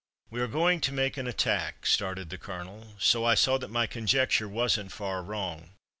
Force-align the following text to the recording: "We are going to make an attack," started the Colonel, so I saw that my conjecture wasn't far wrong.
"We 0.31 0.41
are 0.41 0.47
going 0.47 0.81
to 0.81 0.91
make 0.91 1.15
an 1.17 1.27
attack," 1.27 1.85
started 1.85 2.31
the 2.31 2.39
Colonel, 2.39 2.95
so 2.97 3.23
I 3.23 3.35
saw 3.35 3.59
that 3.59 3.69
my 3.69 3.85
conjecture 3.85 4.49
wasn't 4.49 4.91
far 4.91 5.21
wrong. 5.21 5.73